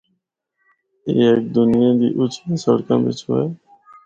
[1.05, 3.47] اے ہک دنیا دی اُچیاں سڑکاں بچو ہو۔